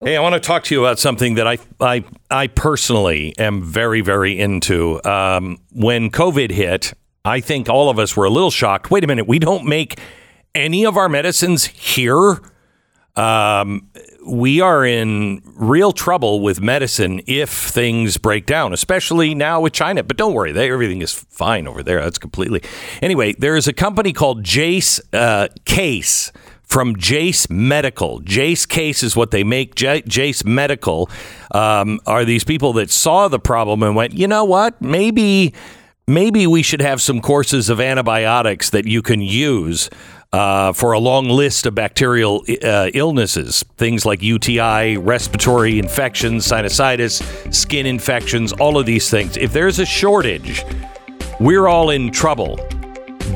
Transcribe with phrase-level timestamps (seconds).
[0.00, 3.64] Hey, I want to talk to you about something that I I, I personally am
[3.64, 5.02] very very into.
[5.04, 6.92] Um, when COVID hit,
[7.24, 8.92] I think all of us were a little shocked.
[8.92, 9.98] Wait a minute, we don't make
[10.54, 12.40] any of our medicines here.
[13.16, 13.90] Um,
[14.24, 20.04] we are in real trouble with medicine if things break down, especially now with China.
[20.04, 22.00] But don't worry, they, everything is fine over there.
[22.02, 22.62] That's completely.
[23.02, 26.30] Anyway, there is a company called Jase uh, Case
[26.68, 28.20] from Jase Medical.
[28.20, 29.74] Jase Case is what they make.
[29.74, 31.10] J- Jase Medical
[31.52, 34.80] um, are these people that saw the problem and went, you know what?
[34.80, 35.54] Maybe
[36.06, 39.90] maybe we should have some courses of antibiotics that you can use
[40.32, 47.54] uh, for a long list of bacterial uh, illnesses, things like UTI, respiratory infections, sinusitis,
[47.54, 49.36] skin infections, all of these things.
[49.36, 50.64] If there's a shortage,
[51.40, 52.58] we're all in trouble.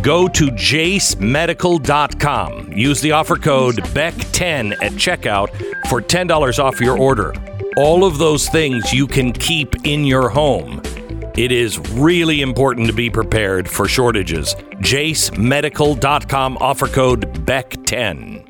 [0.01, 2.73] Go to jasemedical.com.
[2.73, 5.51] Use the offer code BECK10 at checkout
[5.89, 7.35] for $10 off your order.
[7.77, 10.83] All of those things you can keep in your home.
[11.35, 14.55] It is really important to be prepared for shortages.
[14.81, 18.42] JaseMedical.com offer code BECK10.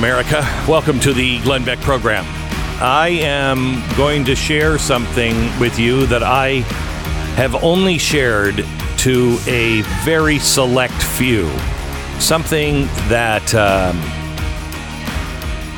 [0.00, 0.40] America.
[0.66, 2.24] Welcome to the Glenn Beck program.
[2.80, 6.60] I am going to share something with you that I
[7.36, 8.64] have only shared
[8.96, 11.50] to a very select few.
[12.18, 14.00] Something that, um,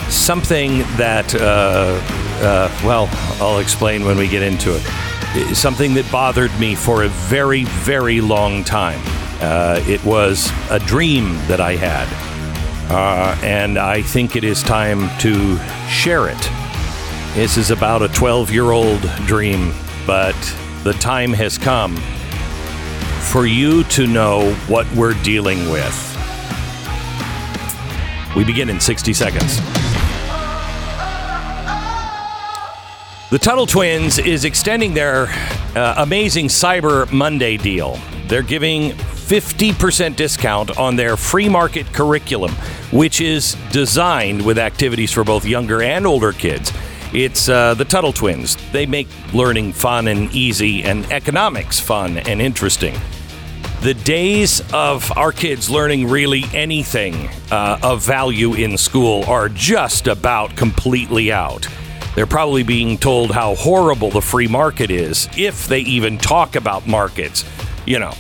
[0.08, 1.98] something that, uh,
[2.44, 3.08] uh, well,
[3.42, 5.56] I'll explain when we get into it.
[5.56, 9.00] Something that bothered me for a very, very long time.
[9.40, 12.31] Uh, it was a dream that I had.
[12.92, 15.58] Uh, and I think it is time to
[15.88, 16.50] share it.
[17.34, 19.72] This is about a 12 year old dream,
[20.06, 20.36] but
[20.84, 21.96] the time has come
[23.30, 25.96] for you to know what we're dealing with.
[28.36, 29.56] We begin in 60 seconds.
[33.30, 35.28] The Tuttle Twins is extending their
[35.74, 37.98] uh, amazing Cyber Monday deal.
[38.26, 42.54] They're giving 50% discount on their free market curriculum,
[42.92, 46.72] which is designed with activities for both younger and older kids.
[47.12, 48.56] It's uh, the Tuttle Twins.
[48.70, 52.94] They make learning fun and easy and economics fun and interesting.
[53.82, 60.06] The days of our kids learning really anything uh, of value in school are just
[60.06, 61.66] about completely out.
[62.14, 66.86] They're probably being told how horrible the free market is, if they even talk about
[66.86, 67.44] markets.
[67.86, 68.12] You know,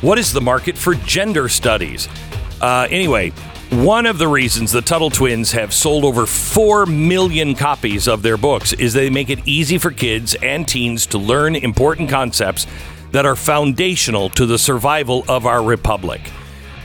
[0.00, 2.08] what is the market for gender studies?
[2.60, 3.32] Uh, anyway,
[3.70, 8.36] one of the reasons the Tuttle twins have sold over 4 million copies of their
[8.36, 12.68] books is they make it easy for kids and teens to learn important concepts
[13.10, 16.30] that are foundational to the survival of our republic.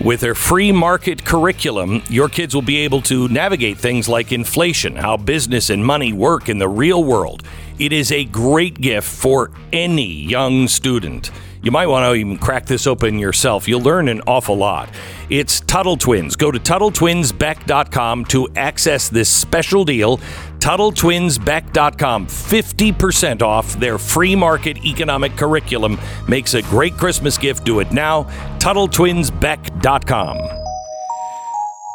[0.04, 4.96] With their free market curriculum, your kids will be able to navigate things like inflation,
[4.96, 7.44] how business and money work in the real world.
[7.78, 11.30] It is a great gift for any young student.
[11.64, 13.68] You might want to even crack this open yourself.
[13.68, 14.90] You'll learn an awful lot.
[15.30, 16.36] It's Tuttle Twins.
[16.36, 20.18] Go to TuttleTwinsBeck.com to access this special deal.
[20.58, 22.26] TuttleTwinsBeck.com.
[22.26, 26.00] 50% off their free market economic curriculum.
[26.28, 27.64] Makes a great Christmas gift.
[27.64, 28.24] Do it now.
[28.58, 30.38] TuttleTwinsBeck.com.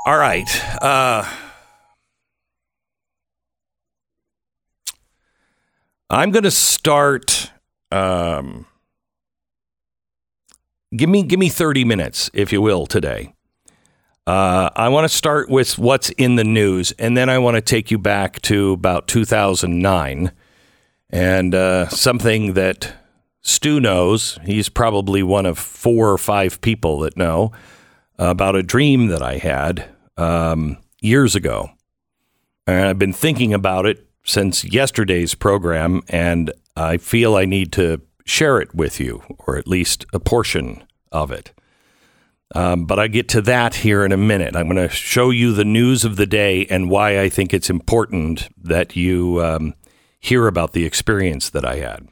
[0.07, 0.83] All right.
[0.83, 1.29] Uh,
[6.09, 7.51] I'm going to start.
[7.91, 8.67] Um,
[10.95, 13.35] give me give me 30 minutes, if you will, today.
[14.27, 17.61] Uh, I want to start with what's in the news, and then I want to
[17.61, 20.33] take you back to about 2009
[21.11, 22.93] and uh, something that
[23.43, 24.41] Stu knows.
[24.45, 27.53] He's probably one of four or five people that know
[28.19, 31.71] about a dream that I had um, years ago.
[32.67, 38.01] And I've been thinking about it since yesterday's program, and I feel I need to
[38.27, 41.53] share it with you, or at least a portion of it.
[42.55, 44.55] Um, but I get to that here in a minute.
[44.55, 47.71] I'm going to show you the news of the day and why I think it's
[47.71, 49.75] important that you um,
[50.21, 52.09] hear about the experience that I had.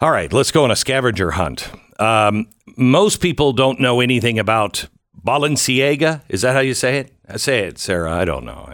[0.00, 1.70] All right, let's go on a scavenger hunt.
[1.98, 4.88] Um, most people don't know anything about
[5.24, 6.22] Balenciaga.
[6.28, 7.12] Is that how you say it?
[7.28, 8.12] I say it, Sarah.
[8.12, 8.68] I don't know.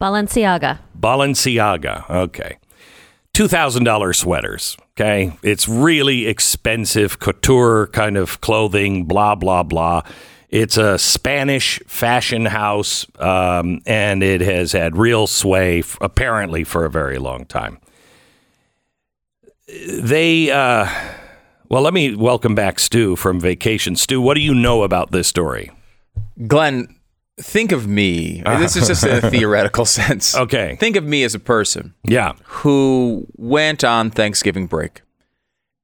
[0.00, 0.78] Balenciaga.
[0.98, 2.08] Balenciaga.
[2.10, 2.58] Okay.
[3.34, 4.76] $2,000 sweaters.
[4.92, 5.32] Okay.
[5.42, 10.02] It's really expensive couture kind of clothing, blah, blah, blah.
[10.50, 16.84] It's a Spanish fashion house, um, and it has had real sway, f- apparently, for
[16.84, 17.78] a very long time.
[19.66, 20.90] They, uh,
[21.70, 23.96] well, let me welcome back Stu from vacation.
[23.96, 25.70] Stu, what do you know about this story?
[26.46, 26.94] Glenn,
[27.42, 28.42] think of me.
[28.44, 30.34] This is just in a theoretical sense.
[30.36, 30.76] Okay.
[30.80, 32.32] Think of me as a person Yeah.
[32.44, 35.02] who went on Thanksgiving break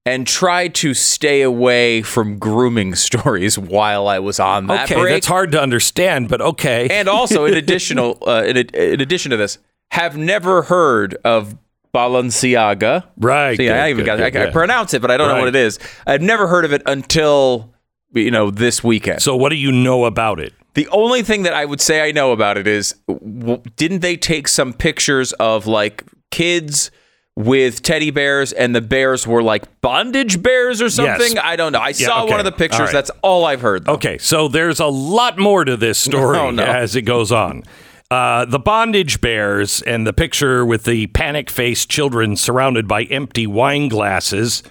[0.06, 5.00] and tried to stay away from grooming stories while I was on that Okay.
[5.00, 5.14] break.
[5.14, 6.88] That's hard to understand, but okay.
[6.90, 9.58] And also, in additional, uh, in, in addition to this,
[9.90, 11.56] have never heard of
[11.94, 13.04] Balenciaga.
[13.18, 15.28] Right, See, good, I even good, got good, I, I pronounce it, but I don't
[15.28, 15.78] know what it is.
[16.06, 17.74] I've never heard of it until
[18.12, 19.20] you know this weekend.
[19.22, 20.52] so, what do you know about it?
[20.78, 24.16] The only thing that I would say I know about it is, w- didn't they
[24.16, 26.90] take some pictures of like kids
[27.34, 31.34] with teddy bears, and the bears were like bondage bears or something?
[31.34, 31.44] Yes.
[31.44, 31.78] I don't know.
[31.80, 32.30] I Yeah, saw okay.
[32.30, 32.78] one of the pictures.
[32.80, 32.92] All right.
[32.92, 33.86] That's all I've heard.
[33.86, 33.94] though.
[33.94, 36.62] Okay, so there's a lot more to this story Oh, no.
[36.64, 37.64] as it goes on.
[38.10, 43.46] Uh, the bondage bears and the picture with the panic faced children surrounded by empty
[43.46, 44.62] wine glasses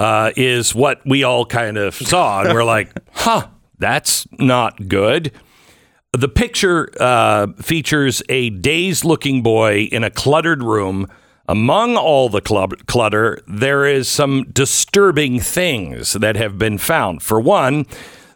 [0.00, 2.42] uh, is what we all kind of saw.
[2.42, 3.46] And we're like, huh,
[3.82, 5.32] that's not good.
[6.12, 11.08] The picture uh, features a dazed looking boy in a cluttered room.
[11.48, 17.22] Among all the clutter, there is some disturbing things that have been found.
[17.22, 17.86] For one,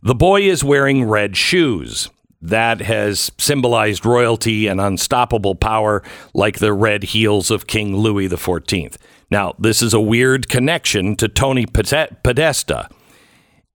[0.02, 2.10] the boy is wearing red shoes.
[2.42, 6.02] That has symbolized royalty and unstoppable power,
[6.34, 8.96] like the red heels of King Louis XIV.
[9.30, 12.88] Now, this is a weird connection to Tony Pode- Podesta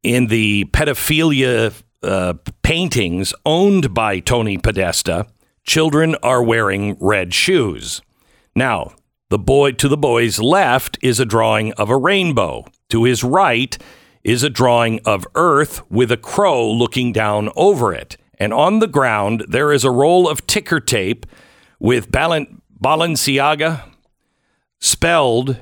[0.03, 2.33] in the pedophilia uh,
[2.63, 5.27] paintings owned by Tony Podesta,
[5.63, 8.01] children are wearing red shoes.
[8.55, 8.93] Now,
[9.29, 12.65] the boy to the boy's left is a drawing of a rainbow.
[12.89, 13.77] To his right
[14.23, 18.17] is a drawing of Earth with a crow looking down over it.
[18.37, 21.25] And on the ground, there is a roll of ticker tape
[21.79, 23.83] with Balen- Balenciaga
[24.79, 25.57] spelled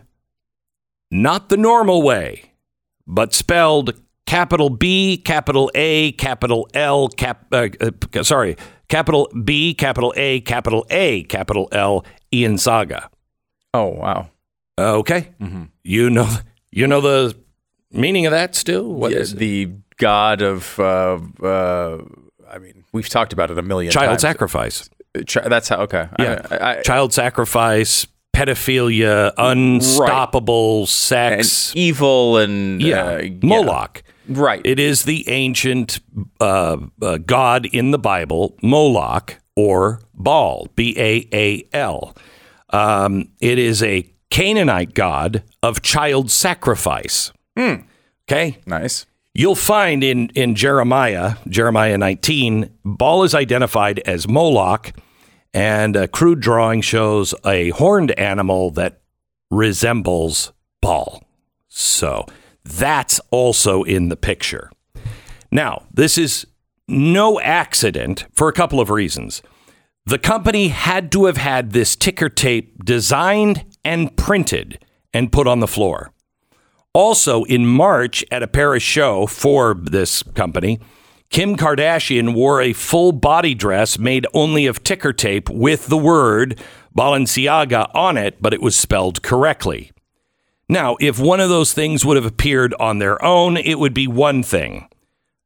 [1.12, 2.50] not the normal way
[3.10, 4.00] but spelled
[4.30, 8.56] capital B, capital A, capital L, cap, uh, uh, sorry,
[8.88, 13.10] capital B, capital A, capital A, capital L, Ian Saga.
[13.74, 14.30] Oh wow.
[14.78, 15.64] Uh, okay, Mm-hmm.
[15.84, 16.30] you know,
[16.72, 17.36] you know the
[17.92, 18.88] meaning of that still.
[18.94, 19.40] What Yeah, is it?
[19.40, 20.80] the god of?
[20.80, 21.98] Uh, uh,
[22.50, 24.22] I mean, we've talked about it a million child times.
[24.22, 24.90] sacrifice?
[25.28, 25.82] Chi- that's how.
[25.82, 26.08] Okay.
[26.20, 31.74] Yeah, I, I, child sacrifice, pedophilia, unstoppable and sex.
[31.76, 34.04] evil and yeah, uh, Moloch.
[34.28, 34.62] Right.
[34.64, 36.00] It is the ancient
[36.40, 42.16] uh, uh, god in the Bible, Moloch or Baal, B A A L.
[42.70, 47.32] Um, it is a Canaanite god of child sacrifice.
[47.58, 48.58] Okay.
[48.66, 49.06] nice.
[49.34, 54.92] You'll find in, in Jeremiah, Jeremiah 19, Baal is identified as Moloch,
[55.54, 59.02] and a crude drawing shows a horned animal that
[59.50, 60.52] resembles
[60.82, 61.24] Baal.
[61.68, 62.26] So
[62.64, 64.72] that's also in the picture.
[65.52, 66.46] Now, this is
[66.88, 69.42] no accident for a couple of reasons.
[70.06, 75.60] The company had to have had this ticker tape designed and printed and put on
[75.60, 76.12] the floor.
[76.94, 80.80] Also, in March at a Paris show for this company,
[81.30, 86.60] Kim Kardashian wore a full body dress made only of ticker tape with the word
[86.98, 89.92] Balenciaga on it, but it was spelled correctly.
[90.68, 94.08] Now, if one of those things would have appeared on their own, it would be
[94.08, 94.88] one thing.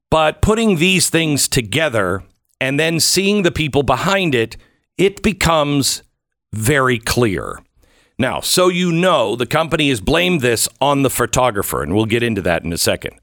[0.09, 2.23] But putting these things together
[2.61, 4.55] and then seeing the people behind it,
[4.97, 6.01] it becomes
[6.53, 7.61] very clear.
[8.17, 12.23] Now, so you know, the company has blamed this on the photographer, and we'll get
[12.23, 13.19] into that in a second.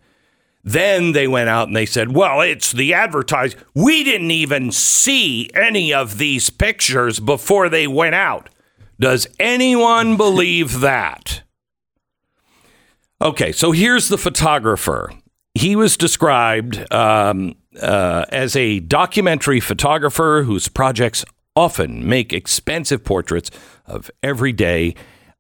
[0.63, 3.57] Then they went out and they said, well, it's the advertise.
[3.75, 8.51] We didn't even see any of these pictures before they went out.
[8.99, 11.43] Does anyone believe that?
[13.23, 15.13] Okay, so here's the photographer.
[15.55, 21.25] He was described um, uh, as a documentary photographer whose projects
[21.57, 23.51] often make expensive portraits
[23.87, 24.95] of everyday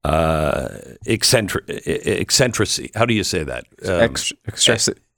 [0.04, 0.68] uh,
[1.06, 2.90] eccentric, eccentricity.
[2.94, 3.64] How do you say that?
[3.84, 4.36] Um, extra,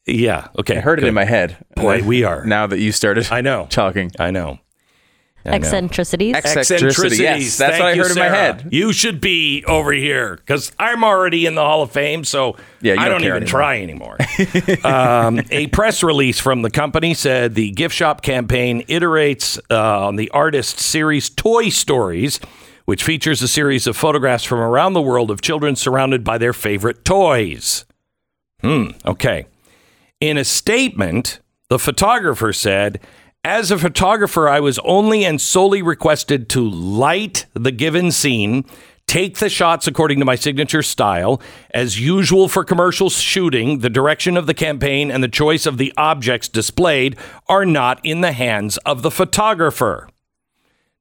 [0.07, 0.49] yeah.
[0.59, 0.79] Okay.
[0.79, 1.57] I heard it in my head.
[1.77, 2.45] Boy, we are.
[2.45, 3.67] Now that you started I know.
[3.71, 4.11] talking.
[4.19, 4.59] I know.
[5.45, 5.67] I know.
[6.37, 7.19] Eccentricities.
[7.19, 8.69] Yes, that's Thank what I you, heard in my head.
[8.71, 12.95] You should be over here because I'm already in the Hall of Fame, so Yeah,
[12.95, 13.43] you I don't don't, care even
[13.83, 14.17] anymore.
[14.21, 14.85] try anymore.
[14.85, 20.15] um, a press release from the company said the gift shop campaign iterates uh, on
[20.15, 22.39] the artist series Toy Stories,
[22.85, 26.53] which features a series of photographs from around the world of children surrounded by their
[26.53, 27.85] favorite toys.
[28.61, 28.91] Hmm.
[29.05, 29.47] Okay.
[30.23, 33.01] In a statement, the photographer said,
[33.43, 38.65] As a photographer, I was only and solely requested to light the given scene,
[39.09, 41.43] take the shots according to my signature style.
[41.75, 45.93] As usual for commercial shooting, the direction of the campaign and the choice of the
[45.97, 47.17] objects displayed
[47.49, 50.09] are not in the hands of the photographer.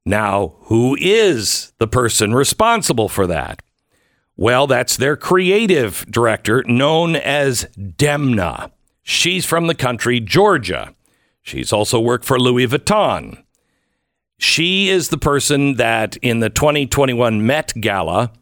[0.04, 3.62] Now, who is the person responsible for that?
[4.36, 8.72] Well, that's their creative director, known as Demna.
[9.02, 10.94] She's from the country Georgia.
[11.42, 13.42] She's also worked for Louis Vuitton.
[14.38, 18.32] She is the person that in the 2021 Met Gala,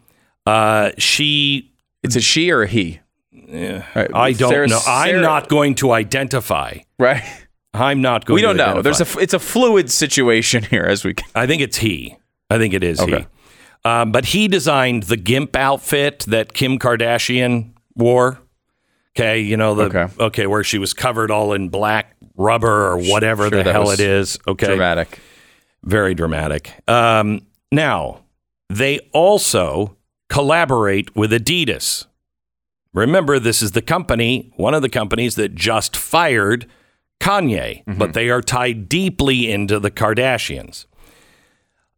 [0.46, 3.00] uh, she, It's a she or a he?
[3.52, 4.80] Right, I don't Sarah- know.
[4.86, 6.78] I'm not going to identify.
[6.98, 7.22] Right.
[7.74, 8.64] I'm not going We don't know.
[8.64, 8.82] identify.
[8.82, 11.14] There's a it's a fluid situation here as we.
[11.34, 12.16] I think it's he.
[12.48, 13.20] I think it is Okay.
[13.20, 13.26] he.
[13.84, 18.38] Um, but he designed the gimp outfit that Kim Kardashian wore.
[19.16, 20.06] Okay, you know the Okay.
[20.20, 24.00] okay, where she was covered all in black rubber or whatever Sure, the hell it
[24.00, 24.38] is.
[24.46, 25.18] Okay, Dramatic.
[25.82, 26.72] very dramatic.
[26.88, 27.40] Um,
[27.72, 28.20] now
[28.68, 29.96] they also
[30.28, 32.06] collaborate with Adidas.
[32.94, 36.66] Remember, this is the company, one of the companies that just fired
[37.20, 40.86] Kanye, but they are tied deeply into the Kardashians.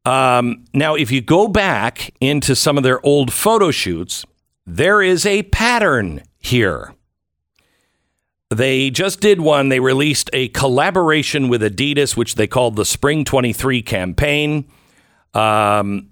[0.04, 4.25] Um, now, if you go back into some of their old photo shoots,
[4.66, 6.95] there is a pattern here.
[8.52, 9.71] They just did one.
[9.71, 14.68] They released a collaboration with Adidas, which they called the Spring 23 campaign.
[15.32, 16.11] Um,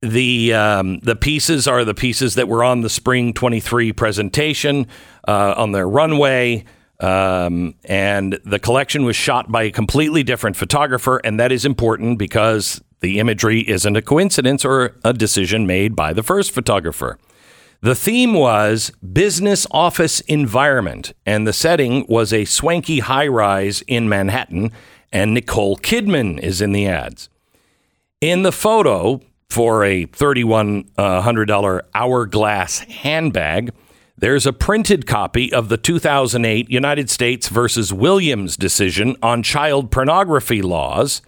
[0.00, 4.88] the um, the pieces are the pieces that were on the Spring 23 presentation
[5.28, 6.64] uh, on their runway.
[6.98, 12.18] Um, and the collection was shot by a completely different photographer, and that is important
[12.18, 17.18] because the imagery isn't a coincidence or a decision made by the first photographer.
[17.82, 24.08] The theme was business office environment, and the setting was a swanky high rise in
[24.08, 24.70] Manhattan,
[25.12, 27.28] and Nicole Kidman is in the ads.
[28.20, 29.20] In the photo
[29.50, 33.72] for a $3,100 uh, hourglass handbag,
[34.16, 40.62] there's a printed copy of the 2008 United States versus Williams decision on child pornography
[40.62, 41.20] laws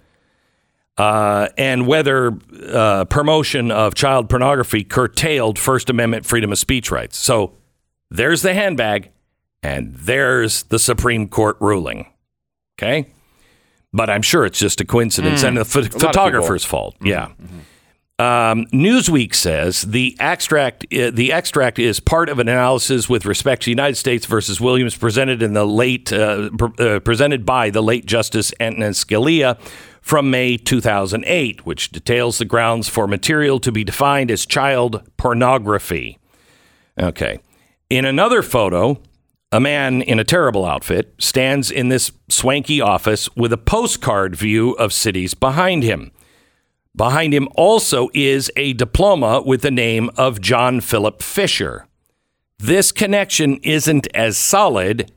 [0.96, 2.38] uh, and whether
[2.72, 7.16] uh, promotion of child pornography curtailed First Amendment freedom of speech rights.
[7.16, 7.54] So
[8.10, 9.10] there's the handbag,
[9.62, 12.06] and there's the Supreme Court ruling.
[12.78, 13.08] Okay?
[13.92, 16.96] But I'm sure it's just a coincidence and the ph- photographer's fault.
[17.00, 17.30] Yeah.
[18.16, 23.62] Um, Newsweek says the extract uh, the extract is part of an analysis with respect
[23.62, 27.82] to United States versus Williams presented in the late uh, pr- uh, presented by the
[27.82, 29.58] late Justice Antonin Scalia
[30.04, 36.18] from May 2008, which details the grounds for material to be defined as child pornography.
[37.00, 37.40] Okay.
[37.88, 39.00] In another photo,
[39.50, 44.72] a man in a terrible outfit stands in this swanky office with a postcard view
[44.72, 46.12] of cities behind him.
[46.94, 51.86] Behind him also is a diploma with the name of John Philip Fisher.
[52.58, 55.10] This connection isn't as solid,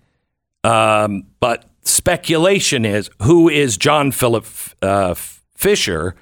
[0.64, 4.46] um, but speculation is who is John Philip
[4.82, 5.14] uh,
[5.56, 6.16] Fisher?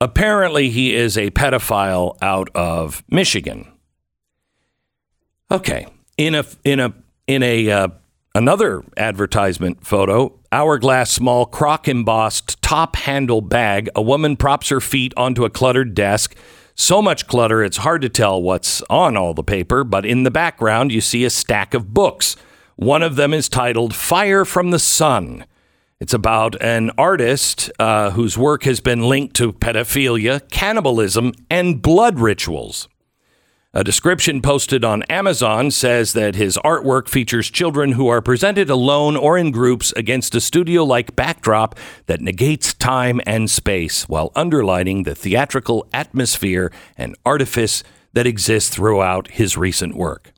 [0.00, 3.72] Apparently, he is a pedophile out of Michigan.
[5.50, 5.86] Okay,
[6.16, 6.92] in a in a
[7.26, 7.88] in a uh,
[8.34, 13.88] another advertisement photo, hourglass small croc embossed top handle bag.
[13.94, 16.34] A woman props her feet onto a cluttered desk.
[16.74, 19.84] So much clutter, it's hard to tell what's on all the paper.
[19.84, 22.36] But in the background, you see a stack of books.
[22.76, 25.44] One of them is titled "Fire from the Sun."
[26.00, 32.18] It's about an artist uh, whose work has been linked to pedophilia, cannibalism, and blood
[32.18, 32.88] rituals.
[33.72, 39.16] A description posted on Amazon says that his artwork features children who are presented alone
[39.16, 41.76] or in groups against a studio like backdrop
[42.06, 49.28] that negates time and space while underlining the theatrical atmosphere and artifice that exists throughout
[49.32, 50.32] his recent work.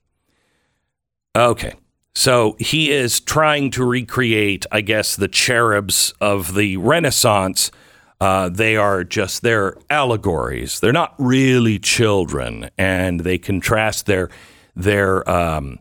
[1.37, 1.75] Okay.
[2.19, 7.71] So he is trying to recreate, I guess, the cherubs of the Renaissance
[8.19, 10.81] Uh, they are just they're allegories.
[10.81, 14.31] They're not really children, and they contrast their
[14.75, 15.81] their um,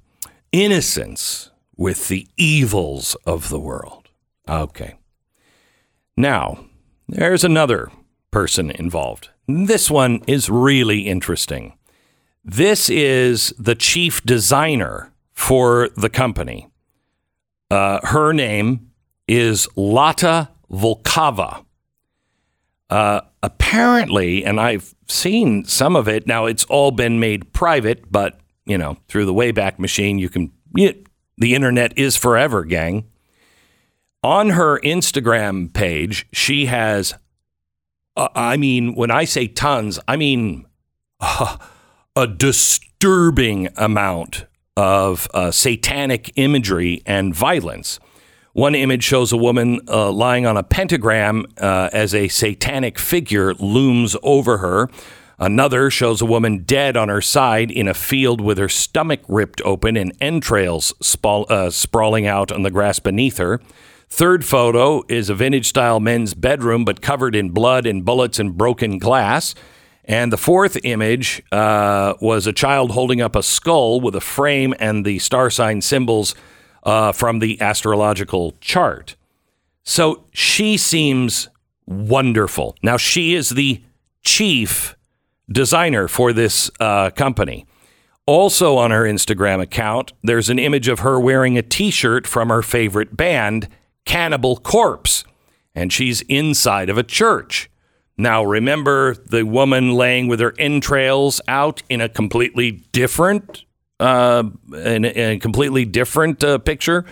[0.51, 4.10] innocence with the evils of the world.
[4.50, 4.96] Okay.
[6.18, 6.65] Now,
[7.08, 7.89] there's another
[8.32, 9.30] person involved.
[9.48, 11.77] This one is really interesting.
[12.44, 16.68] This is the chief designer for the company.
[17.70, 18.89] Uh, her name
[19.27, 21.65] is Lotta Volkova.
[22.89, 26.25] Uh, apparently, and I've seen some of it.
[26.25, 30.51] Now, it's all been made private, but you know, through the Wayback Machine, you can.
[30.74, 33.06] The internet is forever, gang.
[34.24, 37.13] On her Instagram page, she has.
[38.18, 40.65] Uh, I mean, when I say tons, I mean
[41.20, 41.58] uh,
[42.15, 44.46] a disturbing amount
[44.77, 48.00] of uh, satanic imagery and violence.
[48.53, 53.53] One image shows a woman uh, lying on a pentagram uh, as a satanic figure
[53.55, 54.89] looms over her.
[55.38, 59.62] Another shows a woman dead on her side in a field with her stomach ripped
[59.65, 63.60] open and entrails spall, uh, sprawling out on the grass beneath her.
[64.08, 68.55] Third photo is a vintage style men's bedroom, but covered in blood and bullets and
[68.55, 69.55] broken glass.
[70.08, 74.74] And the fourth image uh, was a child holding up a skull with a frame
[74.80, 76.36] and the star sign symbols
[76.84, 79.16] uh, from the astrological chart.
[79.84, 81.50] So she seems
[81.88, 82.76] wonderful.
[82.84, 83.82] Now, she is the
[84.24, 84.96] chief
[85.50, 87.66] designer for this uh, company.
[88.28, 92.50] Also on her Instagram account, there's an image of her wearing a t shirt from
[92.50, 93.68] her favorite band,
[94.06, 95.24] Cannibal Corpse,
[95.76, 97.70] and she's inside of a church.
[98.18, 103.66] Now, remember the woman laying with her entrails out in a completely different,
[104.00, 104.44] uh,
[104.74, 107.06] in, a, in a completely different uh, picture.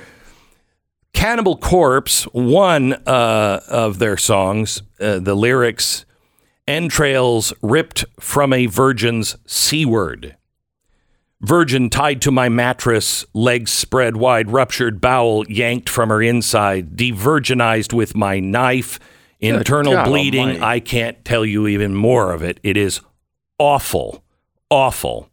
[1.14, 6.06] Cannibal Corpse, one uh, of their songs, uh, the lyrics,
[6.68, 10.38] entrails ripped from a virgin's seaward.
[11.42, 17.92] Virgin tied to my mattress, legs spread wide, ruptured bowel yanked from her inside, devirginized
[17.92, 18.98] with my knife,
[19.44, 20.42] internal God bleeding.
[20.42, 20.62] almighty.
[20.62, 22.60] I can't tell you even more of it.
[22.64, 23.02] It is
[23.60, 24.24] awful,
[24.70, 25.30] awful.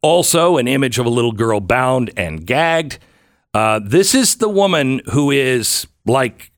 [0.00, 2.98] Also, an image of a little girl bound and gagged.
[3.54, 6.50] Uh, this is the woman who is like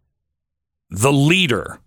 [0.90, 1.80] the leader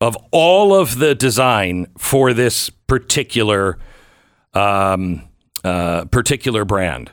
[0.00, 3.78] of all of the design for this particular
[4.54, 5.28] um,
[5.62, 7.12] uh, particular brand.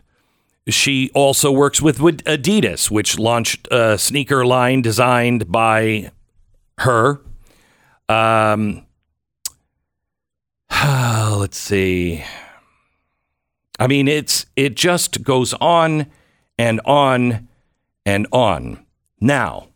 [0.68, 6.12] She also works with with Adidas, which launched a sneaker line designed by
[6.80, 7.22] her.
[8.10, 8.86] Um,
[11.40, 12.24] let's see.
[13.80, 16.08] I mean, it's it just goes on
[16.58, 17.48] and on
[18.06, 18.86] and on.
[19.20, 19.70] Now,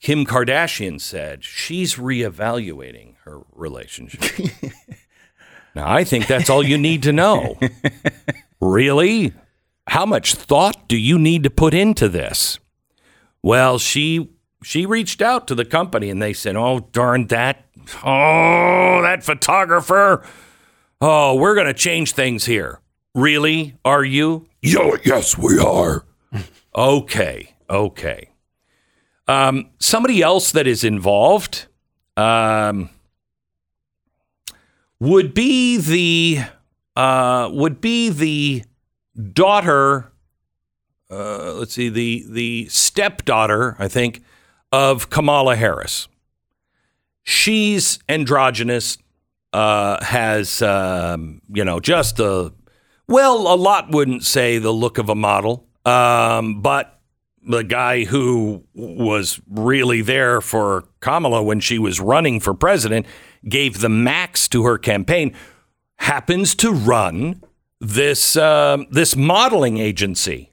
[0.00, 4.50] Kim Kardashian said she's reevaluating her relationship.
[5.74, 7.58] now, I think that's all you need to know.
[8.60, 9.32] really?
[9.88, 12.58] How much thought do you need to put into this?
[13.42, 14.28] Well, she
[14.62, 17.64] she reached out to the company and they said, "Oh, darn that.
[18.04, 20.24] Oh, that photographer.
[21.00, 22.80] Oh, we're going to change things here."
[23.14, 23.76] Really?
[23.84, 24.46] Are you?
[24.60, 26.04] Yo, yes, we are.
[26.76, 27.54] okay.
[27.68, 28.30] Okay.
[29.28, 31.66] Um, somebody else that is involved
[32.16, 32.90] um,
[35.00, 36.44] would be the
[36.94, 38.64] uh, would be the
[39.32, 40.12] daughter.
[41.10, 44.22] Uh, let's see the the stepdaughter, I think,
[44.76, 46.06] of Kamala Harris.
[47.22, 48.98] She's androgynous,
[49.54, 52.52] uh, has um, you know just a
[53.08, 57.00] well, a lot wouldn't say the look of a model, um, but
[57.48, 63.06] the guy who was really there for Kamala when she was running for president
[63.48, 65.34] gave the max to her campaign
[65.98, 67.42] happens to run
[67.80, 70.52] this uh, this modeling agency.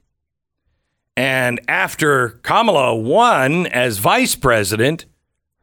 [1.16, 5.06] And after Kamala won as vice president,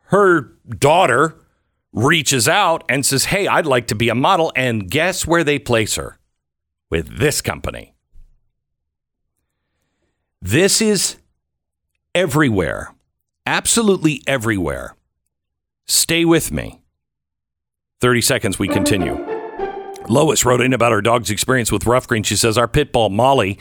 [0.06, 1.36] her daughter
[1.92, 5.60] reaches out and says, "Hey, I'd like to be a model." And guess where they
[5.60, 6.18] place her?
[6.90, 7.94] With this company.
[10.42, 11.18] This is
[12.16, 12.94] everywhere,
[13.46, 14.96] absolutely everywhere.
[15.86, 16.82] Stay with me.
[18.00, 19.24] 30 seconds, we continue.
[20.10, 22.24] Lois wrote in about her dog's experience with Rough Green.
[22.24, 23.60] She says, Our pit bull, Molly,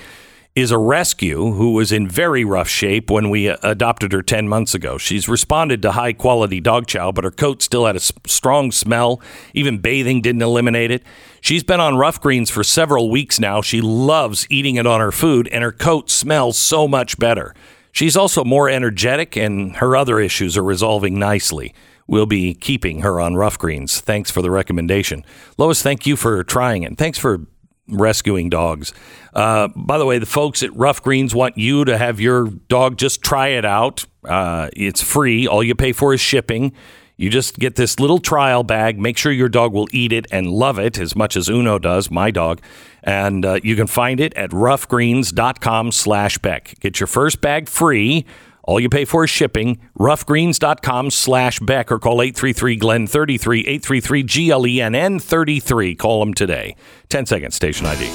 [0.57, 4.49] is a rescue who was in very rough shape when we uh, adopted her 10
[4.49, 4.99] months ago.
[4.99, 9.21] She's responded to high quality dog chow, but her coat still had a strong smell.
[9.55, 11.05] Even bathing didn't eliminate it.
[11.41, 13.63] She's been on rough greens for several weeks now.
[13.63, 17.55] She loves eating it on her food, and her coat smells so much better.
[17.93, 21.75] She's also more energetic, and her other issues are resolving nicely.
[22.07, 24.01] we'll be keeping her on rough greens.
[24.01, 25.25] Thanks for the recommendation.
[25.57, 26.99] Lois, thank you for trying it.
[26.99, 27.47] Thanks for
[27.91, 28.93] rescuing dogs.
[29.35, 32.97] Uh, by the way, the folks at Rough Greens want you to have your dog
[32.97, 34.05] just try it out.
[34.25, 35.47] Uh, it's free.
[35.47, 36.73] All you pay for is shipping.
[37.17, 38.99] You just get this little trial bag.
[38.99, 42.11] Make sure your dog will eat it and love it as much as Uno does,
[42.11, 42.63] my dog.
[43.03, 46.75] And uh, you can find it at roughgreens.com slash Beck.
[46.81, 48.25] Get your first bag free.
[48.71, 49.81] All you pay for is shipping.
[49.99, 55.97] Roughgreens.com slash Beck or call 833 Glenn 33 833 G L E N N 33.
[55.97, 56.77] Call them today.
[57.09, 58.07] 10 seconds, station ID.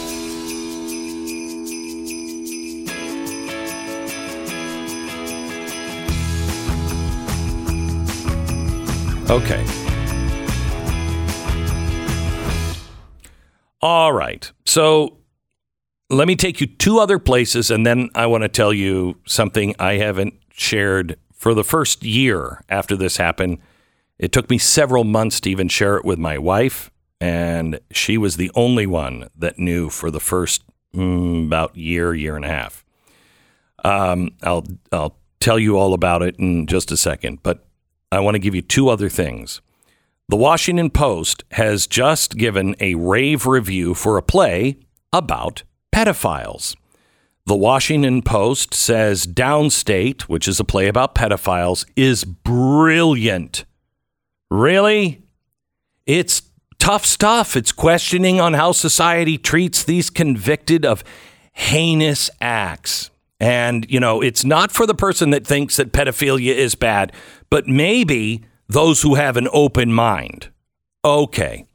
[9.29, 9.65] Okay.
[13.81, 14.49] All right.
[14.65, 15.17] So
[16.09, 19.75] let me take you two other places, and then I want to tell you something
[19.79, 23.59] I haven't shared for the first year after this happened.
[24.17, 26.89] It took me several months to even share it with my wife,
[27.19, 30.63] and she was the only one that knew for the first
[30.95, 32.85] mm, about year, year and a half.
[33.83, 37.67] Um, I'll I'll tell you all about it in just a second, but
[38.11, 39.61] I want to give you two other things.
[40.27, 44.77] The Washington Post has just given a rave review for a play
[45.13, 45.61] about
[45.93, 46.75] pedophiles.
[47.47, 53.65] The Washington Post says Downstate, which is a play about pedophiles, is brilliant.
[54.49, 55.21] Really?
[56.07, 56.41] It's
[56.79, 57.55] tough stuff.
[57.55, 61.03] It's questioning on how society treats these convicted of
[61.53, 63.11] heinous acts.
[63.39, 67.11] And, you know, it's not for the person that thinks that pedophilia is bad,
[67.51, 70.49] but maybe those who have an open mind.
[71.03, 71.67] Okay.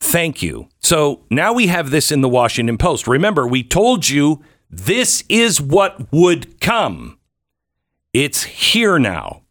[0.00, 0.68] Thank you.
[0.80, 3.08] So now we have this in the Washington Post.
[3.08, 7.18] Remember, we told you this is what would come.
[8.12, 9.42] It's here now.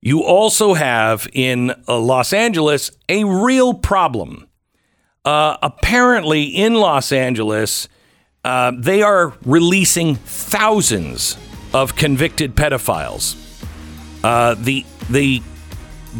[0.00, 4.48] You also have in uh, Los Angeles a real problem.
[5.24, 7.88] Uh, apparently, in Los Angeles,
[8.44, 11.36] uh, they are releasing thousands
[11.74, 13.36] of convicted pedophiles.
[14.22, 15.42] Uh, the the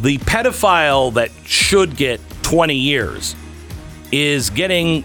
[0.02, 3.34] the pedophile that should get 20 years
[4.12, 5.04] is getting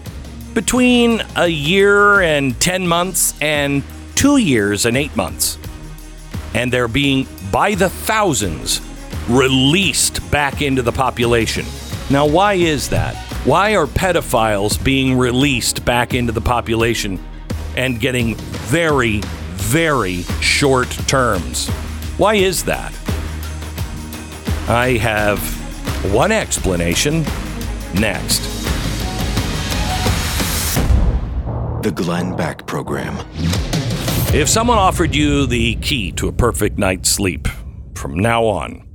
[0.54, 3.82] between a year and 10 months and
[4.14, 5.58] two years and eight months.
[6.54, 8.80] And they're being, by the thousands,
[9.28, 11.66] released back into the population.
[12.10, 13.16] Now, why is that?
[13.44, 17.22] Why are pedophiles being released back into the population
[17.76, 19.20] and getting very,
[19.54, 21.68] very short terms?
[22.16, 22.92] Why is that?
[24.68, 25.40] I have
[26.12, 27.24] one explanation
[27.94, 28.53] next.
[31.84, 33.14] The Glenn Beck Program.
[34.32, 37.46] If someone offered you the key to a perfect night's sleep
[37.94, 38.88] from now on,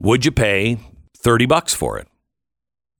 [0.00, 0.80] would you pay
[1.16, 2.08] 30 bucks for it?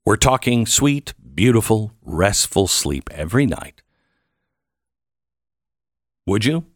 [0.06, 3.82] We're talking sweet, beautiful, restful sleep every night.
[6.28, 6.66] Would you?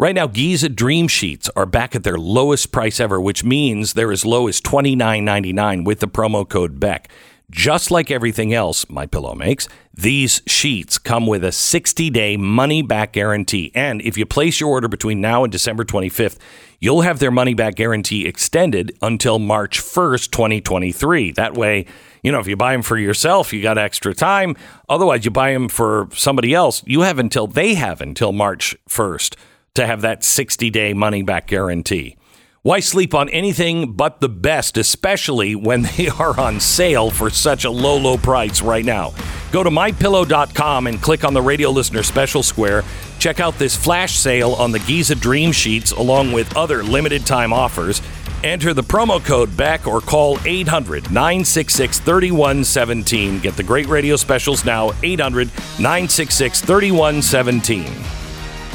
[0.00, 4.10] Right now, Giza Dream Sheets are back at their lowest price ever, which means they're
[4.10, 7.08] as low as $29.99 with the promo code BECK.
[7.50, 13.72] Just like everything else My Pillow makes, these sheets come with a 60-day money-back guarantee.
[13.74, 16.38] And if you place your order between now and December 25th,
[16.78, 21.32] you'll have their money-back guarantee extended until March 1st, 2023.
[21.32, 21.86] That way,
[22.22, 24.54] you know, if you buy them for yourself, you got extra time.
[24.88, 29.34] Otherwise, you buy them for somebody else, you have until they have until March 1st
[29.74, 32.16] to have that 60-day money-back guarantee.
[32.62, 37.64] Why sleep on anything but the best, especially when they are on sale for such
[37.64, 39.14] a low, low price right now?
[39.50, 42.84] Go to mypillow.com and click on the radio listener special square.
[43.18, 47.50] Check out this flash sale on the Giza Dream Sheets along with other limited time
[47.50, 48.02] offers.
[48.44, 53.38] Enter the promo code BECK or call 800 966 3117.
[53.38, 58.29] Get the great radio specials now 800 966 3117.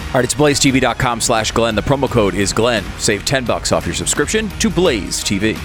[0.07, 1.75] All right, it's blazetv.com slash Glenn.
[1.75, 2.83] The promo code is Glenn.
[2.99, 5.57] Save 10 bucks off your subscription to Blaze TV.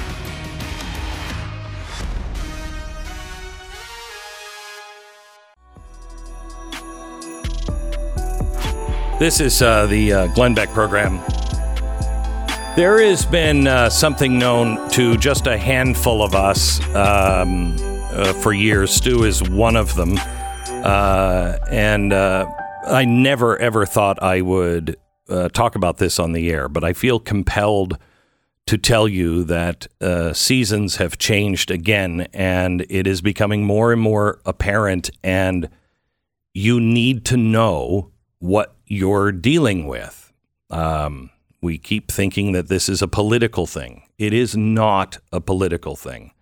[9.21, 11.19] This is uh, the uh, Glenn Beck program.
[12.75, 17.77] There has been uh, something known to just a handful of us um,
[18.13, 18.91] uh, for years.
[18.91, 20.15] Stu is one of them.
[20.83, 22.47] Uh, and uh,
[22.87, 24.97] I never, ever thought I would
[25.29, 27.99] uh, talk about this on the air, but I feel compelled
[28.67, 34.01] to tell you that uh, seasons have changed again, and it is becoming more and
[34.01, 35.69] more apparent, and
[36.55, 40.33] you need to know what you're dealing with.
[40.71, 44.03] Um, we keep thinking that this is a political thing.
[44.19, 46.33] It is not a political thing.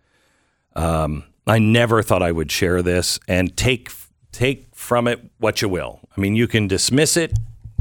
[0.77, 3.91] Um, I never thought I would share this and take
[4.33, 5.99] take from it what you will.
[6.17, 7.37] I mean, you can dismiss it.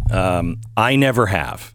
[0.10, 1.72] Um, I never have.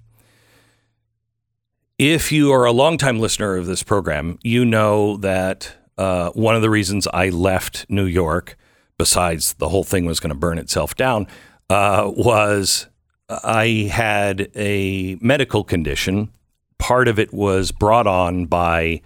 [1.97, 6.61] If you are a longtime listener of this program, you know that uh, one of
[6.61, 8.59] the reasons I left New York,
[8.99, 11.29] besides the whole thing was going to burn itself down,
[11.71, 12.89] uh, was
[13.29, 16.33] I had a medical condition.
[16.79, 19.03] Part of it was brought on by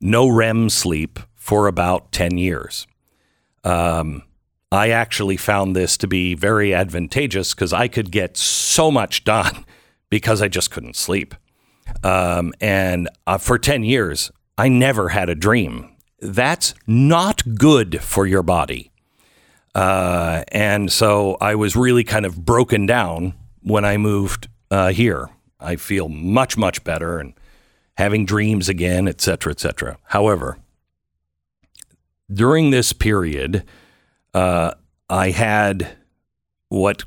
[0.00, 2.86] no REM sleep for about 10 years.
[3.64, 4.22] Um,
[4.72, 9.64] I actually found this to be very advantageous because I could get so much done
[10.10, 11.34] because I just couldn't sleep.
[12.02, 15.90] Um, and uh, for 10 years, I never had a dream.
[16.20, 18.90] That's not good for your body.
[19.74, 25.28] Uh, and so I was really kind of broken down when I moved uh, here.
[25.60, 27.34] I feel much, much better and
[27.96, 29.98] having dreams again, et cetera, et cetera.
[30.04, 30.58] However,
[32.32, 33.64] during this period,
[34.36, 34.74] uh,
[35.08, 35.96] I had
[36.68, 37.04] what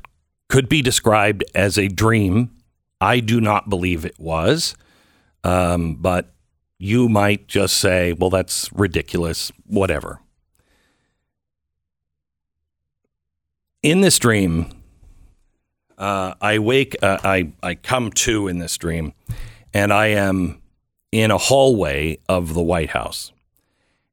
[0.48, 2.50] could be described as a dream.
[3.00, 4.74] I do not believe it was,
[5.44, 6.32] um, but
[6.76, 10.18] you might just say, well, that's ridiculous, whatever.
[13.80, 14.72] In this dream,
[15.98, 19.12] uh, I wake, uh, I, I come to in this dream,
[19.72, 20.60] and I am
[21.12, 23.30] in a hallway of the White House.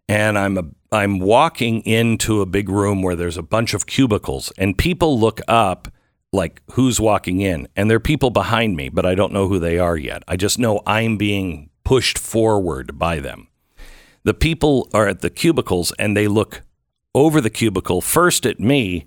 [0.09, 4.51] And I'm a, I'm walking into a big room where there's a bunch of cubicles,
[4.57, 5.89] and people look up
[6.31, 9.59] like who's walking in, and there are people behind me, but I don't know who
[9.59, 10.23] they are yet.
[10.27, 13.47] I just know I'm being pushed forward by them.
[14.23, 16.61] The people are at the cubicles, and they look
[17.15, 19.05] over the cubicle first at me,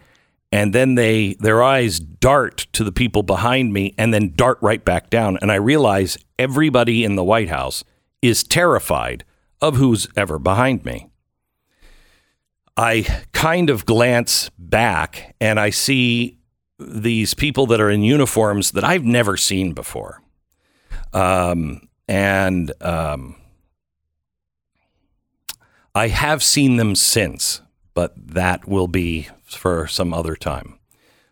[0.51, 4.85] and then they their eyes dart to the people behind me, and then dart right
[4.85, 5.39] back down.
[5.41, 7.85] And I realize everybody in the White House
[8.21, 9.25] is terrified
[9.61, 11.09] of who's ever behind me.
[12.77, 16.39] I kind of glance back and I see
[16.79, 20.23] these people that are in uniforms that I've never seen before.
[21.13, 23.37] Um, and um,
[25.95, 27.61] I have seen them since,
[27.95, 30.79] but that will be for some other time.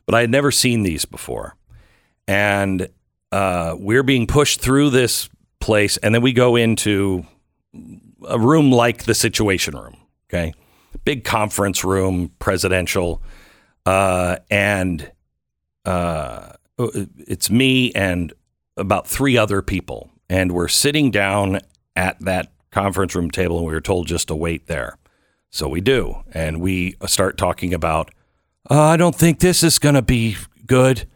[0.05, 1.57] But I had never seen these before.
[2.27, 2.89] And
[3.33, 5.29] uh, we're being pushed through this
[5.61, 7.27] place, and then we go into
[8.27, 9.97] a room like the Situation Room.
[10.29, 10.55] Okay,
[11.05, 13.23] big conference room, presidential,
[13.87, 15.11] uh, and
[15.85, 18.33] uh, it's me and
[18.77, 21.61] about three other people, and we're sitting down
[21.97, 24.99] at that conference room table, and we were told just to wait there.
[25.51, 28.11] So we do, and we start talking about.
[28.71, 31.09] Uh, I don't think this is going to be good.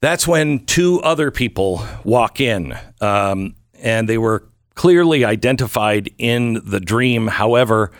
[0.00, 4.47] That's when two other people walk in, um, and they were
[4.78, 7.26] clearly identified in the dream.
[7.26, 7.90] However,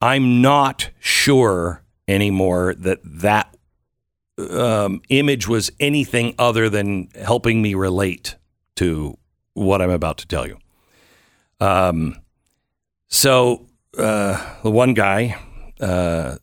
[0.00, 3.56] I'm not sure anymore that that
[4.50, 8.34] um, image was anything other than helping me relate
[8.74, 9.16] to
[9.52, 10.58] what I'm about to tell you.
[11.60, 12.16] Um,
[13.06, 15.36] so uh, the one guy,
[15.80, 16.38] uh,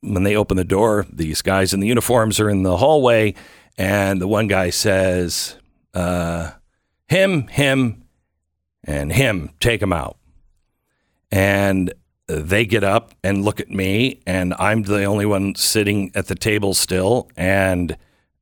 [0.00, 3.34] when they open the door, these guys in the uniforms are in the hallway,
[3.78, 5.54] and the one guy says,
[5.94, 6.50] uh,
[7.06, 8.05] "Him, him,
[8.86, 10.16] and him, take him out."
[11.30, 11.92] And
[12.26, 16.34] they get up and look at me, and I'm the only one sitting at the
[16.34, 17.28] table still.
[17.36, 17.96] And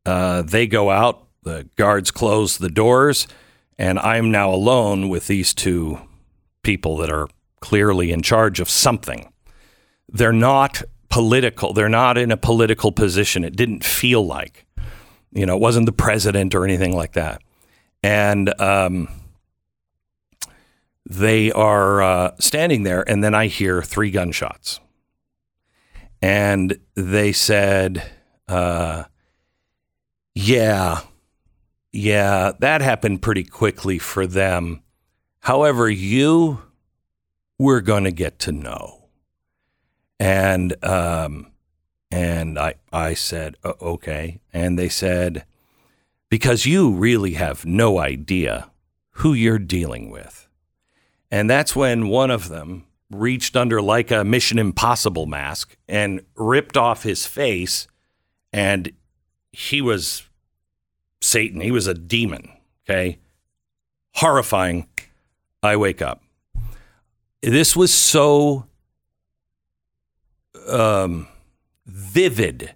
[0.07, 1.27] uh, they go out.
[1.43, 3.27] The guards close the doors,
[3.79, 5.99] and I'm now alone with these two
[6.63, 7.29] people that are
[7.61, 9.31] clearly in charge of something.
[10.09, 11.73] They're not political.
[11.73, 13.45] They're not in a political position.
[13.45, 14.67] It didn't feel like,
[15.33, 17.43] you know, it wasn't the president or anything like that.
[18.03, 19.09] And um,
[21.07, 24.81] they are uh, standing there, and then I hear three gunshots.
[26.23, 28.11] And they said,
[28.49, 29.05] uh,
[30.35, 31.01] Yeah,
[31.93, 34.83] yeah, that happened pretty quickly for them.
[35.41, 36.63] However, you,
[37.59, 39.09] we're going to get to know.
[40.19, 41.53] And, um,
[42.11, 44.41] and I, I said, okay.
[44.53, 45.45] And they said,
[46.31, 48.71] because you really have no idea
[49.19, 50.44] who you're dealing with.
[51.31, 56.77] And that's when one of them reached under like a Mission Impossible mask and ripped
[56.77, 57.87] off his face.
[58.53, 58.93] And
[59.53, 60.29] he was
[61.21, 61.61] Satan.
[61.61, 62.51] He was a demon.
[62.85, 63.19] Okay.
[64.15, 64.89] Horrifying.
[65.63, 66.23] I wake up.
[67.41, 68.67] This was so
[70.69, 71.27] um,
[71.87, 72.75] vivid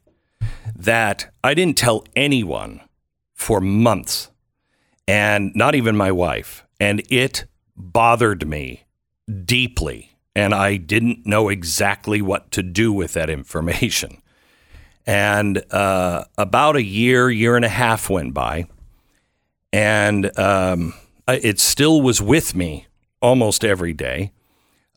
[0.74, 2.80] that I didn't tell anyone
[3.34, 4.30] for months
[5.06, 6.64] and not even my wife.
[6.80, 7.46] And it
[7.78, 8.84] bothered me
[9.44, 14.20] deeply, and I didn't know exactly what to do with that information.
[15.06, 18.66] And uh, about a year, year and a half went by,
[19.72, 20.92] and um,
[21.26, 22.86] it still was with me
[23.22, 24.32] almost every day.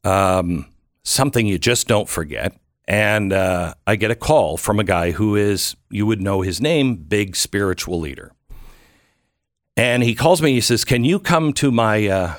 [0.04, 0.68] Um,
[1.04, 2.58] something you just don't forget.
[2.88, 6.60] And uh, I get a call from a guy who is, you would know his
[6.60, 8.34] name, big spiritual leader.
[9.78, 10.52] And he calls me.
[10.54, 12.36] He says, "Can you come to my, uh,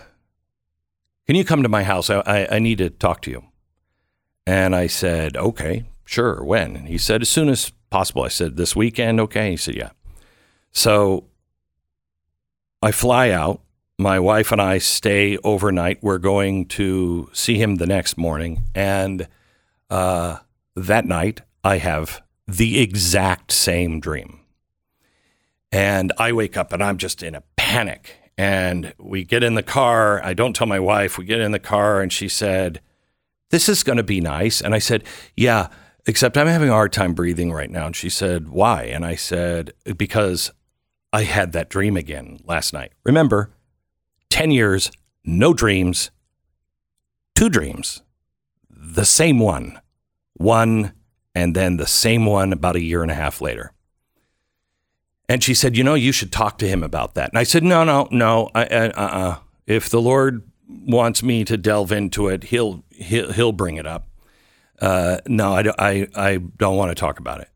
[1.26, 2.10] can you come to my house?
[2.10, 3.44] I, I, I need to talk to you."
[4.46, 6.42] And I said, "Okay, sure.
[6.42, 9.74] When?" And he said, "As soon as possible." I said, "This weekend, okay?" He said,
[9.74, 9.90] "Yeah."
[10.72, 11.24] So
[12.82, 13.60] I fly out.
[13.98, 16.02] My wife and I stay overnight.
[16.02, 18.64] We're going to see him the next morning.
[18.74, 19.28] And
[19.88, 20.38] uh,
[20.74, 24.40] that night, I have the exact same dream.
[25.70, 28.16] And I wake up and I'm just in a panic.
[28.38, 30.22] And we get in the car.
[30.24, 31.18] I don't tell my wife.
[31.18, 32.80] We get in the car and she said,
[33.50, 34.60] This is going to be nice.
[34.60, 35.04] And I said,
[35.36, 35.68] Yeah,
[36.06, 37.86] except I'm having a hard time breathing right now.
[37.86, 38.84] And she said, Why?
[38.84, 40.50] And I said, Because
[41.12, 42.92] I had that dream again last night.
[43.04, 43.50] Remember,
[44.30, 44.90] 10 years,
[45.24, 46.10] no dreams,
[47.34, 48.02] two dreams,
[48.70, 49.78] the same one,
[50.34, 50.94] one,
[51.34, 53.72] and then the same one about a year and a half later.
[55.32, 57.30] And she said, You know, you should talk to him about that.
[57.30, 58.50] And I said, No, no, no.
[58.54, 59.38] I, I, uh-uh.
[59.66, 64.08] If the Lord wants me to delve into it, he'll, he'll, he'll bring it up.
[64.78, 67.48] Uh, no, I, I, I don't want to talk about it.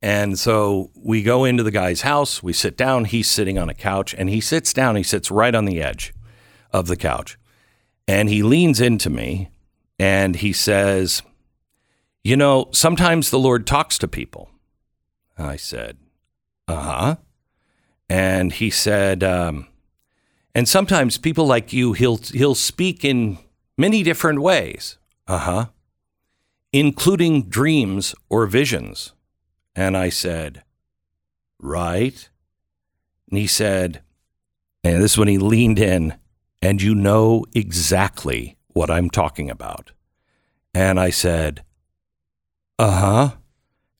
[0.00, 3.74] And so we go into the guy's house, we sit down, he's sitting on a
[3.74, 6.14] couch, and he sits down, he sits right on the edge
[6.72, 7.36] of the couch.
[8.06, 9.50] And he leans into me
[9.98, 11.22] and he says,
[12.22, 14.48] You know, sometimes the Lord talks to people.
[15.36, 15.96] I said,
[16.68, 17.16] Uh huh.
[18.08, 19.68] And he said, um,
[20.54, 23.38] And sometimes people like you, he'll, he'll speak in
[23.76, 24.98] many different ways.
[25.26, 25.66] Uh huh.
[26.72, 29.12] Including dreams or visions.
[29.74, 30.62] And I said,
[31.58, 32.28] Right.
[33.30, 34.02] And he said,
[34.86, 36.14] and this is when he leaned in,
[36.62, 39.90] and you know exactly what I'm talking about.
[40.72, 41.64] And I said,
[42.78, 43.36] Uh huh.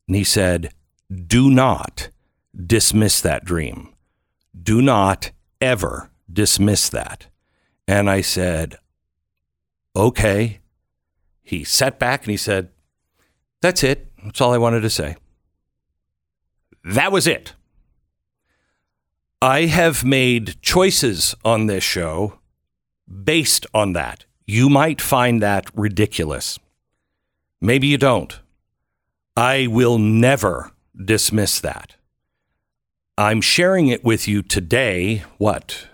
[0.07, 0.73] And he said,
[1.11, 2.11] Do not
[2.57, 3.93] dismiss that dream.
[4.61, 7.27] Do not ever dismiss that.
[7.87, 8.79] And I said,
[9.95, 10.61] Okay.
[11.43, 12.71] He sat back and he said,
[13.63, 14.11] That's it.
[14.25, 15.17] That's all I wanted to say.
[16.85, 17.55] That was it.
[19.43, 22.39] I have made choices on this show
[23.25, 24.25] based on that.
[24.47, 26.59] You might find that ridiculous.
[27.61, 28.39] Maybe you don't.
[29.37, 31.97] I will never dismiss that.
[33.19, 35.89] I'm sharing it with you today, what,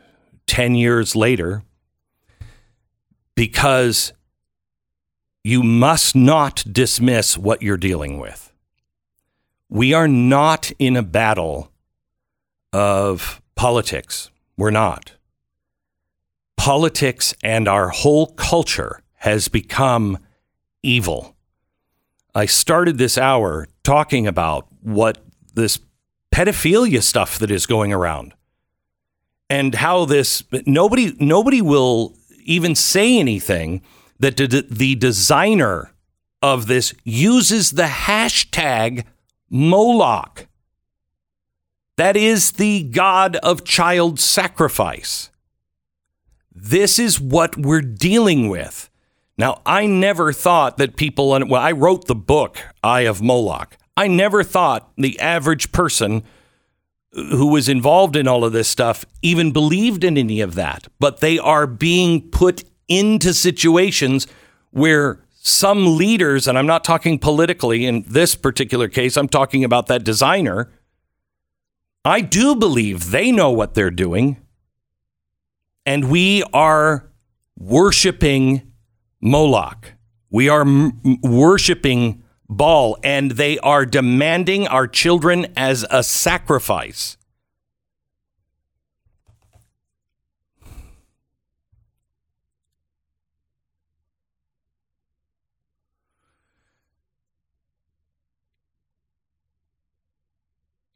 [0.49, 1.63] 10 years later,
[3.37, 4.13] because
[5.45, 8.53] you must not dismiss what you're dealing with.
[9.69, 11.71] We are not in a battle
[12.73, 14.31] of politics.
[14.57, 15.13] We're not.
[16.57, 20.19] Politics and our whole culture has become
[20.83, 21.37] evil.
[22.35, 25.19] I started this hour talking about what
[25.55, 25.79] this
[26.33, 28.33] pedophilia stuff that is going around
[29.49, 33.83] and how this nobody nobody will even say anything
[34.19, 35.93] that the, designer
[36.41, 39.05] of this uses the hashtag
[39.51, 40.47] Moloch.
[41.97, 45.31] That is the god of child sacrifice.
[46.55, 48.89] This is what we're dealing with.
[49.37, 53.77] Now, I never thought that people, well, I wrote the book, Eye of Moloch.
[53.97, 56.23] I never thought the average person
[57.13, 60.89] who was involved in all of this stuff even believed in any of that.
[60.99, 64.27] But they are being put into situations
[64.71, 69.89] where some leaders, and I'm not talking politically in this particular case, I'm talking about
[69.89, 70.71] that designer.
[72.05, 74.39] I do believe they know what they're doing.
[75.85, 77.11] And we are
[77.59, 78.73] worshiping
[79.21, 79.95] Moloch.
[80.31, 82.22] We are m- worshiping
[82.57, 87.17] Baal, and they are demanding our children as a sacrifice.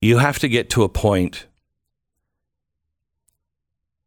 [0.01, 1.47] You have to get to a point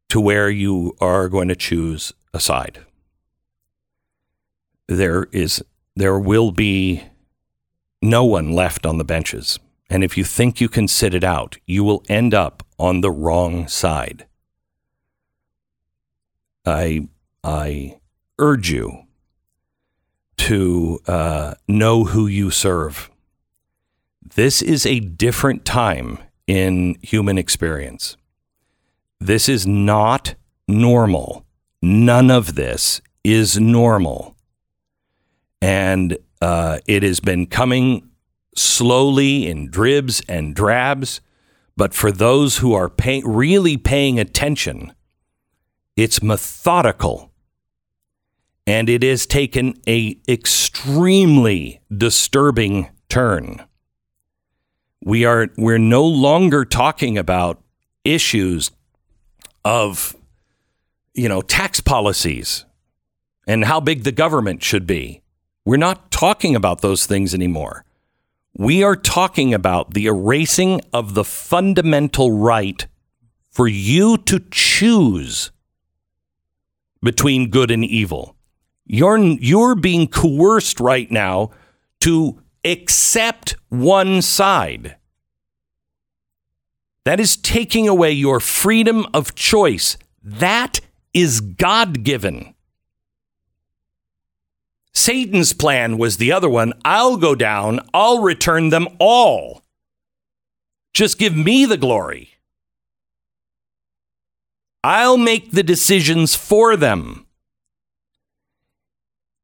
[0.10, 2.86] to where you are going to choose a side.
[4.88, 5.64] There is
[5.95, 7.04] there will be
[8.02, 9.60] no one left on the benches.
[9.89, 13.12] And if you think you can sit it out, you will end up on the
[13.12, 14.26] wrong side.
[16.66, 17.08] I
[17.43, 18.00] I
[18.38, 19.06] urge you
[20.38, 23.10] to uh, know who you serve.
[24.36, 28.16] This is a different time in human experience.
[29.20, 30.36] This is not
[30.68, 31.45] normal.
[31.82, 34.36] None of this is normal.
[35.62, 38.10] And uh, it has been coming
[38.56, 41.22] slowly in dribs and drabs.
[41.76, 44.94] But for those who are pay- really paying attention,
[45.96, 47.32] it's methodical.
[48.68, 53.64] And it has taken a extremely disturbing turn.
[55.04, 57.64] We are we're no longer talking about
[58.04, 58.72] issues
[59.66, 60.16] of
[61.14, 62.66] you know tax policies
[63.48, 65.24] and how big the government should be.
[65.66, 67.86] We're not talking about those things anymore.
[68.53, 72.86] We are talking about the erasing of the fundamental right
[73.49, 75.51] for you to choose
[77.01, 78.36] between good and evil.
[78.86, 81.51] You're, you're being coerced right now
[82.01, 84.97] to accept one side.
[87.05, 89.95] That is taking away your freedom of choice.
[90.22, 90.82] That
[91.13, 92.55] is God given.
[95.00, 96.74] Satan's plan was the other one.
[96.84, 99.64] I'll go down, I'll return them all.
[100.93, 102.32] Just give me the glory.
[104.84, 107.26] I'll make the decisions for them.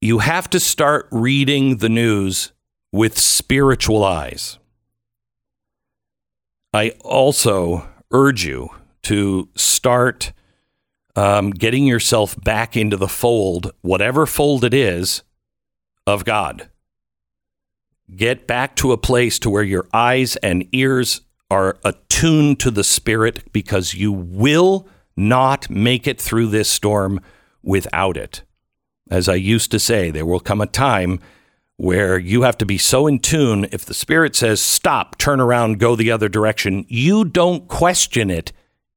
[0.01, 2.51] You have to start reading the news
[2.91, 4.59] with spiritual eyes.
[6.73, 8.71] I also urge you
[9.03, 10.33] to start
[11.15, 15.23] um, getting yourself back into the fold, whatever fold it is,
[16.07, 16.69] of God.
[18.15, 22.83] Get back to a place to where your eyes and ears are attuned to the
[22.83, 24.87] Spirit because you will
[25.17, 27.19] not make it through this storm
[27.63, 28.43] without it.
[29.09, 31.19] As I used to say, there will come a time
[31.77, 33.67] where you have to be so in tune.
[33.71, 38.51] If the Spirit says, stop, turn around, go the other direction, you don't question it,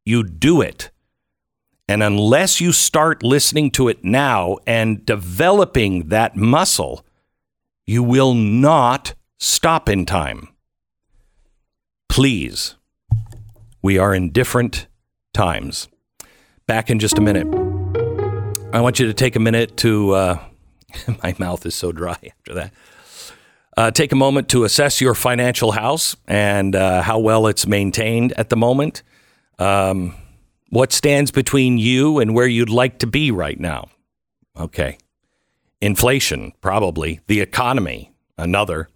[0.05, 0.91] you do it.
[1.89, 7.03] And unless you start listening to it now and developing that muscle,
[7.87, 10.49] you will not stop in time.
[12.11, 12.75] Please,
[13.81, 14.87] we are in different
[15.33, 15.89] times.
[16.67, 17.47] Back in just a minute.
[18.75, 20.39] I want you to take a minute to, uh,
[21.23, 22.73] my mouth is so dry after that.
[23.79, 28.33] Uh, take a moment to assess your financial house and uh, how well it's maintained
[28.33, 29.03] at the moment.
[29.59, 30.15] Um,
[30.71, 33.89] what stands between you and where you'd like to be right now?
[34.59, 34.99] Okay.
[35.81, 37.21] Inflation, probably.
[37.27, 38.89] The economy, another.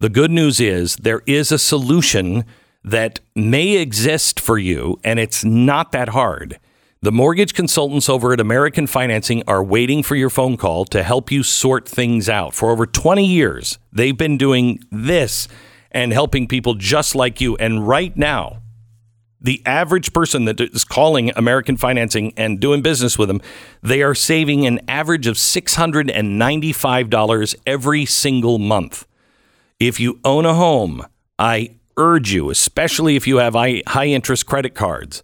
[0.00, 2.44] The good news is there is a solution
[2.84, 6.58] that may exist for you, and it's not that hard.
[7.00, 11.30] The mortgage consultants over at American Financing are waiting for your phone call to help
[11.30, 12.54] you sort things out.
[12.54, 15.46] For over 20 years, they've been doing this
[15.92, 17.56] and helping people just like you.
[17.56, 18.62] And right now,
[19.40, 23.40] the average person that is calling American Financing and doing business with them,
[23.82, 29.06] they are saving an average of $695 every single month.
[29.78, 31.06] If you own a home,
[31.38, 35.22] I urge you, especially if you have high interest credit cards,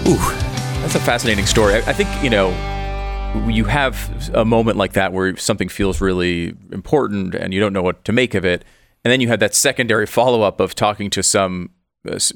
[0.08, 0.16] Ooh,
[0.82, 1.74] that's a fascinating story.
[1.74, 2.50] I, I think, you know,
[3.48, 7.82] you have a moment like that where something feels really important and you don't know
[7.82, 8.64] what to make of it.
[9.04, 11.70] And then you have that secondary follow up of talking to some
[12.08, 12.32] uh, s-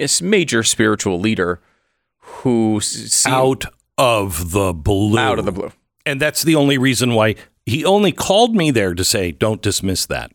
[0.00, 1.60] s- major spiritual leader
[2.18, 3.64] who seemed Out
[3.96, 5.18] of the blue.
[5.18, 5.70] out of the blue.
[6.04, 10.06] And that's the only reason why he only called me there to say, don't dismiss
[10.06, 10.32] that.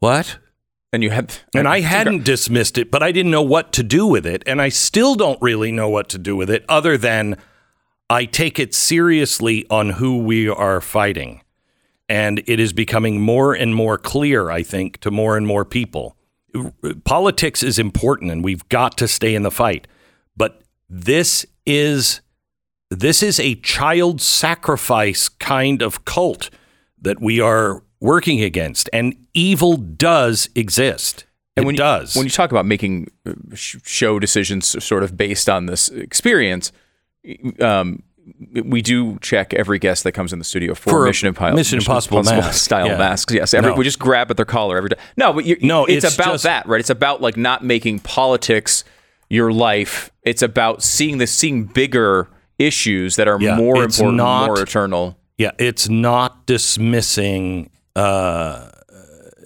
[0.00, 0.38] What?
[0.92, 4.06] And you had, And I hadn't dismissed it, but I didn't know what to do
[4.06, 4.42] with it.
[4.46, 7.38] And I still don't really know what to do with it, other than
[8.10, 11.40] I take it seriously on who we are fighting.
[12.10, 16.16] And it is becoming more and more clear, I think, to more and more people.
[17.04, 19.88] Politics is important and we've got to stay in the fight.
[20.36, 22.20] But this is
[22.90, 26.50] this is a child sacrifice kind of cult
[27.00, 31.24] that we are working against, and evil does exist.
[31.56, 32.14] And it when does.
[32.14, 36.72] You, when you talk about making uh, show decisions sort of based on this experience,
[37.60, 38.02] um,
[38.64, 41.56] we do check every guest that comes in the studio for, For a Mission Impossible,
[41.56, 42.64] Mission Impossible mask.
[42.64, 42.96] style Yeah.
[42.98, 43.32] masks.
[43.34, 43.76] Yes, every, No.
[43.76, 44.96] we just grab at their collar every day.
[45.16, 46.80] No, but No, it's, it's about just- that, right?
[46.80, 48.84] It's about like not making politics
[49.28, 50.10] your life.
[50.22, 52.28] It's about seeing this, seeing bigger
[52.58, 55.18] issues that are Yeah, more important, not- more eternal.
[55.36, 57.70] Yeah, it's not dismissing.
[57.94, 58.70] Uh,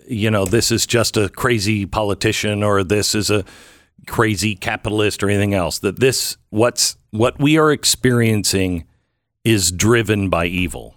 [0.06, 3.44] you know, this is just a crazy politician, or this is a
[4.06, 5.78] crazy capitalist, or anything else.
[5.80, 8.86] That this what's what we are experiencing
[9.44, 10.96] is driven by evil,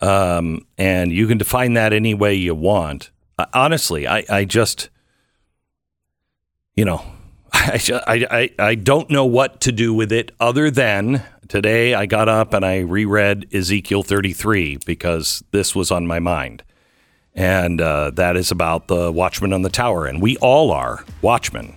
[0.00, 3.10] um, and you can define that any way you want.
[3.38, 4.90] Uh, honestly, I, I just,
[6.76, 7.04] you know,
[7.52, 12.28] I, I, I don't know what to do with it other than today I got
[12.28, 16.62] up and I reread Ezekiel 33 because this was on my mind.
[17.34, 20.06] And uh, that is about the watchman on the tower.
[20.06, 21.74] And we all are watchmen.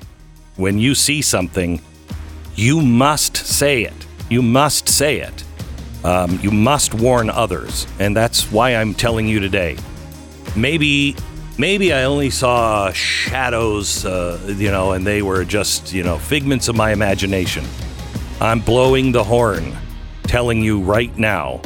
[0.55, 1.81] When you see something,
[2.55, 4.05] you must say it.
[4.29, 5.43] You must say it.
[6.03, 7.87] Um, you must warn others.
[7.99, 9.77] And that's why I'm telling you today
[10.57, 11.15] maybe
[11.57, 16.67] maybe I only saw shadows, uh, you know, and they were just you know figments
[16.67, 17.63] of my imagination.
[18.39, 19.75] I'm blowing the horn,
[20.23, 21.57] telling you right now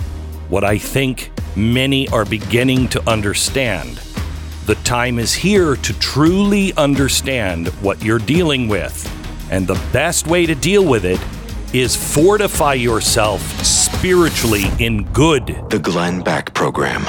[0.47, 3.97] what I think many are beginning to understand.
[4.67, 9.05] The time is here to truly understand what you're dealing with.
[9.51, 11.19] And the best way to deal with it
[11.75, 15.47] is fortify yourself spiritually in good.
[15.69, 17.05] The Glenn Beck Program.